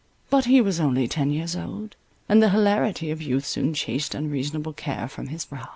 But 0.31 0.45
he 0.45 0.61
was 0.61 0.79
only 0.79 1.07
ten 1.07 1.29
years 1.29 1.55
old; 1.55 1.95
and 2.27 2.41
the 2.41 2.49
hilarity 2.49 3.11
of 3.11 3.21
youth 3.21 3.45
soon 3.45 3.75
chased 3.75 4.15
unreasonable 4.15 4.73
care 4.73 5.07
from 5.07 5.27
his 5.27 5.45
brow. 5.45 5.67